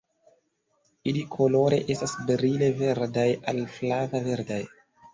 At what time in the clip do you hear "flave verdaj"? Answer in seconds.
3.79-4.63